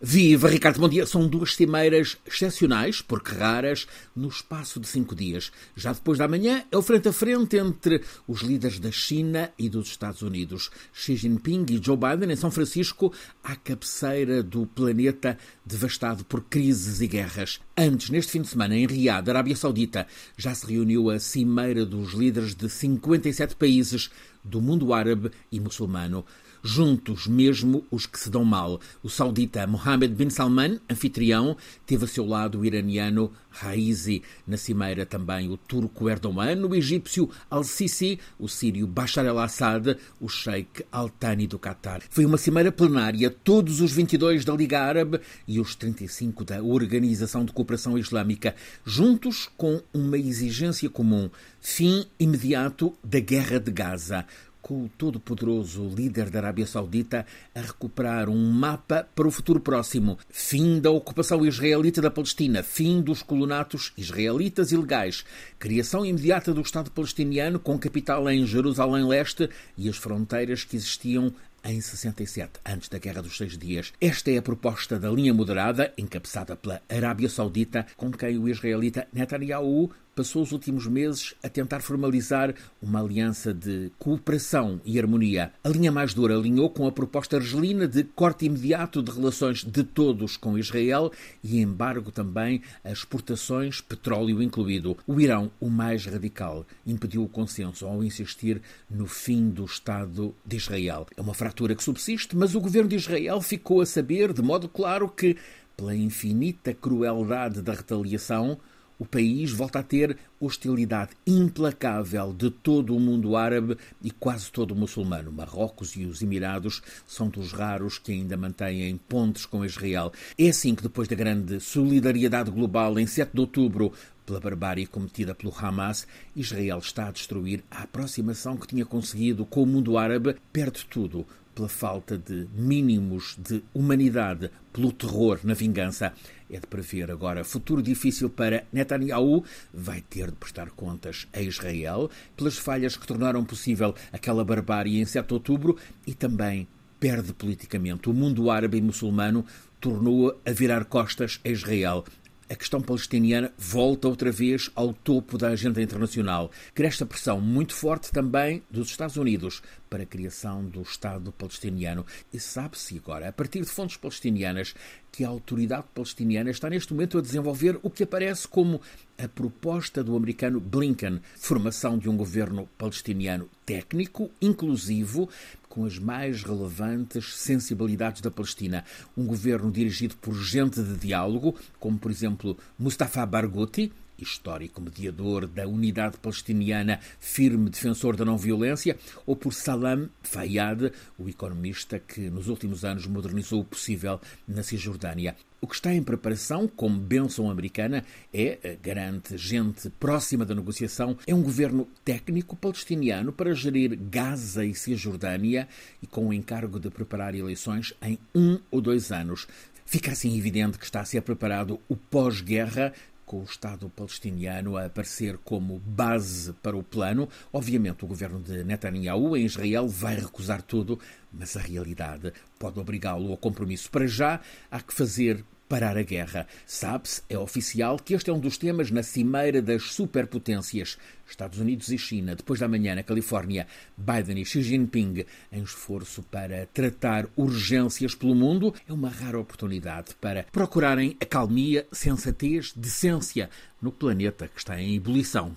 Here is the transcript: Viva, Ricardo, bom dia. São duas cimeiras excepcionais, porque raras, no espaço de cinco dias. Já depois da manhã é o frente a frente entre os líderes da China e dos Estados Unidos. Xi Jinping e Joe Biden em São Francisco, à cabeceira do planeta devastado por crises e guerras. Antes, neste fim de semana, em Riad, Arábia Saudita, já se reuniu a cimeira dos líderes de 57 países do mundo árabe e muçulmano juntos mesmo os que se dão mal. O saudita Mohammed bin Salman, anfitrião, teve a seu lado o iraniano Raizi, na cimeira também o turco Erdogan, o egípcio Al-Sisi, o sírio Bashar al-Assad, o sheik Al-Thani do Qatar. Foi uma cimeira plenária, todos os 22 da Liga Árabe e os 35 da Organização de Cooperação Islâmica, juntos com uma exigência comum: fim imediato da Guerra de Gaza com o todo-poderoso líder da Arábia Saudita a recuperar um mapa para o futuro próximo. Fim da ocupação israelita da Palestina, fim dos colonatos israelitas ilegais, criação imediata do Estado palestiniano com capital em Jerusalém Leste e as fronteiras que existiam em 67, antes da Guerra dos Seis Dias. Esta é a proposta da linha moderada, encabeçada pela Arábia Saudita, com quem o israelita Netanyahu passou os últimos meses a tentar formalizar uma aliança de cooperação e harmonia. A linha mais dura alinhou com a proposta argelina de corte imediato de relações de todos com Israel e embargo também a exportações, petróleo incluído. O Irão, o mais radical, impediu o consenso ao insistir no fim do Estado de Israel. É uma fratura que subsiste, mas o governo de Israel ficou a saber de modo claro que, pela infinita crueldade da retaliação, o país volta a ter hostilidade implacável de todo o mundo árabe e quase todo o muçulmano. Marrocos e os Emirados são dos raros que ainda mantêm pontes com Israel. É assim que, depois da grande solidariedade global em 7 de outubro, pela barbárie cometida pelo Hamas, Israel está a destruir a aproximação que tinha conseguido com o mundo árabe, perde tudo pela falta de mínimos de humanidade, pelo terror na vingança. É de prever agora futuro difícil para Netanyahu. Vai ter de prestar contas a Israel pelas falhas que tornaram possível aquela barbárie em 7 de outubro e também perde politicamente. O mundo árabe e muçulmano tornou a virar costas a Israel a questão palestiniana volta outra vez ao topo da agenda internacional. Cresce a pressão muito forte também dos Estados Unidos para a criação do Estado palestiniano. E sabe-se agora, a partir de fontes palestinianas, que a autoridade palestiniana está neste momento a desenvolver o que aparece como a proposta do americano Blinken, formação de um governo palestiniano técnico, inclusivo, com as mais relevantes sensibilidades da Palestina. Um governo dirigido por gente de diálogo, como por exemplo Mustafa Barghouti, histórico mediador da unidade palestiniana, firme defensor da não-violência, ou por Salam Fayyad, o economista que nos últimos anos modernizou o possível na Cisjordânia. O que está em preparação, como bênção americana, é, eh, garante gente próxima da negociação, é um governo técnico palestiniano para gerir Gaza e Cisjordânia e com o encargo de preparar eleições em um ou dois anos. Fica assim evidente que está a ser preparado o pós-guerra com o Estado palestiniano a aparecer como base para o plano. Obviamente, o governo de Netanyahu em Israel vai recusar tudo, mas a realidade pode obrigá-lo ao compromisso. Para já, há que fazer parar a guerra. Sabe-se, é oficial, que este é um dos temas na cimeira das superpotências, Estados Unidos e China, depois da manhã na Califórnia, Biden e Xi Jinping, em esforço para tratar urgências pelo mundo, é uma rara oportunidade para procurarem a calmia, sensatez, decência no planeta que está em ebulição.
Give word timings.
Viva, 0.00 0.48
Ricardo, 0.48 0.78
bom 0.78 0.88
dia. 0.88 1.04
São 1.06 1.26
duas 1.26 1.56
cimeiras 1.56 2.18
excepcionais, 2.24 3.02
porque 3.02 3.34
raras, 3.34 3.88
no 4.14 4.28
espaço 4.28 4.78
de 4.78 4.86
cinco 4.86 5.12
dias. 5.12 5.50
Já 5.74 5.92
depois 5.92 6.16
da 6.16 6.28
manhã 6.28 6.62
é 6.70 6.76
o 6.76 6.82
frente 6.82 7.08
a 7.08 7.12
frente 7.12 7.56
entre 7.56 8.04
os 8.24 8.42
líderes 8.42 8.78
da 8.78 8.92
China 8.92 9.50
e 9.58 9.68
dos 9.68 9.88
Estados 9.88 10.22
Unidos. 10.22 10.70
Xi 10.92 11.16
Jinping 11.16 11.66
e 11.70 11.84
Joe 11.84 11.96
Biden 11.96 12.30
em 12.30 12.36
São 12.36 12.48
Francisco, 12.48 13.12
à 13.42 13.56
cabeceira 13.56 14.40
do 14.40 14.66
planeta 14.66 15.36
devastado 15.66 16.24
por 16.24 16.42
crises 16.42 17.00
e 17.00 17.08
guerras. 17.08 17.58
Antes, 17.76 18.08
neste 18.08 18.30
fim 18.30 18.42
de 18.42 18.48
semana, 18.48 18.76
em 18.76 18.86
Riad, 18.86 19.28
Arábia 19.28 19.56
Saudita, 19.56 20.06
já 20.36 20.54
se 20.54 20.64
reuniu 20.64 21.10
a 21.10 21.18
cimeira 21.18 21.84
dos 21.84 22.12
líderes 22.12 22.54
de 22.54 22.68
57 22.68 23.56
países 23.56 24.10
do 24.44 24.62
mundo 24.62 24.94
árabe 24.94 25.32
e 25.50 25.58
muçulmano 25.58 26.24
juntos 26.62 27.26
mesmo 27.26 27.84
os 27.90 28.06
que 28.06 28.18
se 28.18 28.30
dão 28.30 28.44
mal. 28.44 28.80
O 29.02 29.08
saudita 29.08 29.66
Mohammed 29.66 30.14
bin 30.14 30.30
Salman, 30.30 30.80
anfitrião, 30.88 31.56
teve 31.86 32.04
a 32.04 32.08
seu 32.08 32.26
lado 32.26 32.60
o 32.60 32.64
iraniano 32.64 33.32
Raizi, 33.50 34.22
na 34.46 34.56
cimeira 34.56 35.04
também 35.04 35.50
o 35.50 35.56
turco 35.56 36.08
Erdogan, 36.08 36.64
o 36.66 36.74
egípcio 36.74 37.28
Al-Sisi, 37.50 38.18
o 38.38 38.48
sírio 38.48 38.86
Bashar 38.86 39.26
al-Assad, 39.26 39.96
o 40.20 40.28
sheik 40.28 40.84
Al-Thani 40.92 41.46
do 41.46 41.58
Qatar. 41.58 42.02
Foi 42.08 42.24
uma 42.24 42.38
cimeira 42.38 42.70
plenária, 42.70 43.30
todos 43.30 43.80
os 43.80 43.90
22 43.92 44.44
da 44.44 44.54
Liga 44.54 44.80
Árabe 44.80 45.20
e 45.46 45.58
os 45.58 45.74
35 45.74 46.44
da 46.44 46.62
Organização 46.62 47.44
de 47.44 47.52
Cooperação 47.52 47.98
Islâmica, 47.98 48.54
juntos 48.84 49.50
com 49.56 49.82
uma 49.92 50.16
exigência 50.16 50.88
comum: 50.88 51.28
fim 51.60 52.04
imediato 52.18 52.94
da 53.02 53.18
Guerra 53.18 53.58
de 53.58 53.72
Gaza 53.72 54.24
com 54.60 54.84
o 54.84 54.90
todo-poderoso 54.96 55.88
líder 55.88 56.30
da 56.30 56.40
Arábia 56.40 56.66
Saudita 56.66 57.24
a 57.54 57.60
recuperar 57.60 58.28
um 58.28 58.50
mapa 58.50 59.06
para 59.14 59.26
o 59.26 59.30
futuro 59.30 59.60
próximo. 59.60 60.18
Fim 60.28 60.80
da 60.80 60.90
ocupação 60.90 61.44
israelita 61.44 62.00
da 62.00 62.10
Palestina, 62.10 62.62
fim 62.62 63.00
dos 63.00 63.22
colonatos 63.22 63.92
israelitas 63.96 64.72
ilegais, 64.72 65.24
criação 65.58 66.04
imediata 66.04 66.52
do 66.52 66.60
Estado 66.60 66.90
palestiniano 66.90 67.58
com 67.58 67.78
capital 67.78 68.28
em 68.30 68.46
Jerusalém 68.46 69.06
Leste 69.06 69.48
e 69.76 69.88
as 69.88 69.96
fronteiras 69.96 70.64
que 70.64 70.76
existiam 70.76 71.32
em 71.64 71.80
67, 71.80 72.60
antes 72.64 72.88
da 72.88 72.98
Guerra 72.98 73.22
dos 73.22 73.36
Seis 73.36 73.56
Dias. 73.56 73.92
Esta 74.00 74.30
é 74.30 74.38
a 74.38 74.42
proposta 74.42 74.98
da 74.98 75.10
linha 75.10 75.34
moderada, 75.34 75.92
encabeçada 75.96 76.56
pela 76.56 76.80
Arábia 76.88 77.28
Saudita, 77.28 77.86
com 77.96 78.10
quem 78.10 78.38
o 78.38 78.48
israelita 78.48 79.06
Netanyahu 79.12 79.90
passou 80.18 80.42
os 80.42 80.50
últimos 80.50 80.84
meses 80.88 81.32
a 81.44 81.48
tentar 81.48 81.78
formalizar 81.78 82.52
uma 82.82 83.00
aliança 83.00 83.54
de 83.54 83.92
cooperação 84.00 84.80
e 84.84 84.98
harmonia. 84.98 85.52
A 85.62 85.68
linha 85.68 85.92
mais 85.92 86.12
dura 86.12 86.36
alinhou 86.36 86.68
com 86.70 86.88
a 86.88 86.90
proposta 86.90 87.36
argelina 87.36 87.86
de 87.86 88.02
corte 88.02 88.46
imediato 88.46 89.00
de 89.00 89.12
relações 89.12 89.62
de 89.62 89.84
todos 89.84 90.36
com 90.36 90.58
Israel 90.58 91.12
e 91.40 91.60
embargo 91.60 92.10
também 92.10 92.60
a 92.82 92.90
exportações, 92.90 93.80
petróleo 93.80 94.42
incluído. 94.42 94.96
O 95.06 95.20
Irão, 95.20 95.52
o 95.60 95.70
mais 95.70 96.04
radical, 96.04 96.66
impediu 96.84 97.22
o 97.22 97.28
consenso 97.28 97.86
ao 97.86 98.02
insistir 98.02 98.60
no 98.90 99.06
fim 99.06 99.48
do 99.48 99.66
Estado 99.66 100.34
de 100.44 100.56
Israel. 100.56 101.06
É 101.16 101.20
uma 101.20 101.32
fratura 101.48 101.74
que 101.74 101.82
subsiste, 101.82 102.36
mas 102.36 102.54
o 102.54 102.60
governo 102.60 102.90
de 102.90 102.96
Israel 102.96 103.40
ficou 103.40 103.80
a 103.80 103.86
saber 103.86 104.32
de 104.34 104.42
modo 104.42 104.68
claro 104.68 105.08
que, 105.08 105.36
pela 105.76 105.94
infinita 105.94 106.74
crueldade 106.74 107.62
da 107.62 107.72
retaliação, 107.72 108.58
o 108.98 109.06
país 109.06 109.52
volta 109.52 109.78
a 109.78 109.82
ter 109.82 110.16
hostilidade 110.40 111.12
implacável 111.26 112.32
de 112.32 112.50
todo 112.50 112.96
o 112.96 113.00
mundo 113.00 113.36
árabe 113.36 113.76
e 114.02 114.10
quase 114.10 114.50
todo 114.50 114.72
o 114.72 114.76
muçulmano. 114.76 115.30
Marrocos 115.30 115.94
e 115.96 116.04
os 116.04 116.20
Emirados 116.20 116.82
são 117.06 117.28
dos 117.28 117.52
raros 117.52 117.98
que 117.98 118.12
ainda 118.12 118.36
mantêm 118.36 118.96
pontes 119.08 119.46
com 119.46 119.64
Israel. 119.64 120.12
É 120.36 120.48
assim 120.48 120.74
que, 120.74 120.82
depois 120.82 121.06
da 121.06 121.14
grande 121.14 121.60
solidariedade 121.60 122.50
global 122.50 122.98
em 122.98 123.06
7 123.06 123.32
de 123.32 123.40
outubro, 123.40 123.92
pela 124.26 124.40
barbárie 124.40 124.86
cometida 124.86 125.34
pelo 125.34 125.54
Hamas, 125.56 126.06
Israel 126.36 126.78
está 126.78 127.08
a 127.08 127.12
destruir 127.12 127.64
a 127.70 127.84
aproximação 127.84 128.56
que 128.56 128.66
tinha 128.66 128.84
conseguido 128.84 129.46
com 129.46 129.62
o 129.62 129.66
mundo 129.66 129.96
árabe, 129.96 130.36
perde 130.52 130.84
tudo 130.86 131.26
pela 131.58 131.68
falta 131.68 132.16
de 132.16 132.46
mínimos 132.54 133.36
de 133.36 133.64
humanidade, 133.74 134.48
pelo 134.72 134.92
terror 134.92 135.40
na 135.42 135.54
vingança. 135.54 136.12
É 136.48 136.60
de 136.60 136.68
prever 136.68 137.10
agora 137.10 137.42
futuro 137.42 137.82
difícil 137.82 138.30
para 138.30 138.64
Netanyahu. 138.72 139.44
Vai 139.74 140.00
ter 140.00 140.30
de 140.30 140.36
prestar 140.36 140.70
contas 140.70 141.26
a 141.32 141.42
Israel 141.42 142.08
pelas 142.36 142.56
falhas 142.56 142.96
que 142.96 143.04
tornaram 143.04 143.44
possível 143.44 143.92
aquela 144.12 144.44
barbárie 144.44 145.00
em 145.00 145.04
7 145.04 145.26
de 145.26 145.34
outubro 145.34 145.76
e 146.06 146.14
também 146.14 146.68
perde 147.00 147.32
politicamente. 147.32 148.08
O 148.08 148.14
mundo 148.14 148.52
árabe 148.52 148.78
e 148.78 148.80
muçulmano 148.80 149.44
tornou 149.80 150.40
a 150.46 150.52
virar 150.52 150.84
costas 150.84 151.40
a 151.44 151.48
Israel 151.48 152.04
a 152.50 152.54
questão 152.56 152.80
palestiniana 152.80 153.52
volta 153.58 154.08
outra 154.08 154.32
vez 154.32 154.70
ao 154.74 154.94
topo 154.94 155.36
da 155.36 155.48
agenda 155.48 155.82
internacional. 155.82 156.50
Cresce 156.74 157.02
a 157.02 157.06
pressão 157.06 157.40
muito 157.40 157.74
forte 157.74 158.10
também 158.10 158.62
dos 158.70 158.88
Estados 158.88 159.16
Unidos 159.16 159.62
para 159.90 160.02
a 160.02 160.06
criação 160.06 160.64
do 160.64 160.80
Estado 160.80 161.30
palestiniano. 161.32 162.06
E 162.32 162.40
sabe-se 162.40 162.96
agora, 162.96 163.28
a 163.28 163.32
partir 163.32 163.60
de 163.60 163.68
fontes 163.68 163.98
palestinianas, 163.98 164.74
que 165.12 165.24
a 165.24 165.28
autoridade 165.28 165.84
palestiniana 165.94 166.50
está 166.50 166.70
neste 166.70 166.92
momento 166.92 167.18
a 167.18 167.22
desenvolver 167.22 167.78
o 167.82 167.90
que 167.90 168.04
aparece 168.04 168.48
como 168.48 168.80
a 169.18 169.28
proposta 169.28 170.02
do 170.02 170.16
americano 170.16 170.60
Blinken, 170.60 171.20
formação 171.36 171.98
de 171.98 172.08
um 172.08 172.16
governo 172.16 172.68
palestiniano 172.78 173.48
técnico, 173.66 174.30
inclusivo, 174.40 175.28
com 175.78 175.84
as 175.84 175.96
mais 175.96 176.42
relevantes 176.42 177.36
sensibilidades 177.36 178.20
da 178.20 178.32
Palestina. 178.32 178.84
Um 179.16 179.24
governo 179.24 179.70
dirigido 179.70 180.16
por 180.16 180.34
gente 180.34 180.82
de 180.82 180.96
diálogo, 180.96 181.54
como 181.78 181.96
por 181.96 182.10
exemplo 182.10 182.58
Mustafa 182.76 183.24
Barghouti, 183.24 183.92
histórico 184.18 184.80
mediador 184.80 185.46
da 185.46 185.66
unidade 185.66 186.18
palestiniana, 186.18 187.00
firme 187.20 187.70
defensor 187.70 188.16
da 188.16 188.24
não-violência, 188.24 188.96
ou 189.26 189.36
por 189.36 189.52
Salam 189.52 190.08
Fayyad, 190.22 190.92
o 191.18 191.28
economista 191.28 191.98
que 191.98 192.28
nos 192.30 192.48
últimos 192.48 192.84
anos 192.84 193.06
modernizou 193.06 193.60
o 193.60 193.64
possível 193.64 194.20
na 194.46 194.62
Cisjordânia. 194.62 195.36
O 195.60 195.66
que 195.66 195.74
está 195.74 195.92
em 195.92 196.02
preparação, 196.02 196.68
como 196.68 197.00
bênção 197.00 197.50
americana, 197.50 198.04
é, 198.32 198.58
eh, 198.62 198.78
garante 198.80 199.36
gente 199.36 199.90
próxima 199.90 200.44
da 200.44 200.54
negociação, 200.54 201.18
é 201.26 201.34
um 201.34 201.42
governo 201.42 201.88
técnico 202.04 202.54
palestiniano 202.54 203.32
para 203.32 203.52
gerir 203.54 203.98
Gaza 204.08 204.64
e 204.64 204.72
Cisjordânia 204.72 205.66
e 206.00 206.06
com 206.06 206.28
o 206.28 206.32
encargo 206.32 206.78
de 206.78 206.90
preparar 206.90 207.34
eleições 207.34 207.92
em 208.00 208.16
um 208.32 208.60
ou 208.70 208.80
dois 208.80 209.10
anos. 209.10 209.48
Fica 209.84 210.12
assim 210.12 210.36
evidente 210.38 210.78
que 210.78 210.84
está 210.84 211.00
a 211.00 211.04
ser 211.04 211.22
preparado 211.22 211.80
o 211.88 211.96
pós-guerra 211.96 212.92
com 213.28 213.40
o 213.40 213.44
Estado 213.44 213.90
palestiniano 213.90 214.78
a 214.78 214.86
aparecer 214.86 215.36
como 215.44 215.78
base 215.80 216.54
para 216.54 216.74
o 216.74 216.82
plano. 216.82 217.28
Obviamente, 217.52 218.02
o 218.02 218.08
governo 218.08 218.40
de 218.40 218.64
Netanyahu 218.64 219.36
em 219.36 219.44
Israel 219.44 219.86
vai 219.86 220.16
recusar 220.16 220.62
tudo, 220.62 220.98
mas 221.30 221.54
a 221.54 221.60
realidade 221.60 222.32
pode 222.58 222.80
obrigá-lo 222.80 223.30
ao 223.30 223.36
compromisso. 223.36 223.90
Para 223.90 224.06
já, 224.06 224.40
há 224.70 224.80
que 224.80 224.94
fazer 224.94 225.44
parar 225.68 225.96
a 225.96 226.02
guerra. 226.02 226.46
Sabe-se, 226.66 227.22
é 227.28 227.38
oficial, 227.38 227.98
que 227.98 228.14
este 228.14 228.30
é 228.30 228.32
um 228.32 228.40
dos 228.40 228.56
temas 228.56 228.90
na 228.90 229.02
cimeira 229.02 229.60
das 229.60 229.92
superpotências, 229.92 230.98
Estados 231.28 231.58
Unidos 231.58 231.90
e 231.90 231.98
China, 231.98 232.34
depois 232.34 232.60
da 232.60 232.68
manhã 232.68 232.94
na 232.94 233.02
Califórnia, 233.02 233.66
Biden 233.96 234.40
e 234.40 234.44
Xi 234.44 234.62
Jinping, 234.62 235.24
em 235.52 235.62
esforço 235.62 236.22
para 236.22 236.66
tratar 236.72 237.26
urgências 237.36 238.14
pelo 238.14 238.34
mundo, 238.34 238.74
é 238.88 238.92
uma 238.92 239.10
rara 239.10 239.38
oportunidade 239.38 240.14
para 240.20 240.46
procurarem 240.50 241.16
a 241.20 241.26
calmia, 241.26 241.86
sensatez, 241.92 242.72
decência 242.74 243.50
no 243.80 243.92
planeta 243.92 244.48
que 244.48 244.58
está 244.58 244.80
em 244.80 244.96
ebulição. 244.96 245.54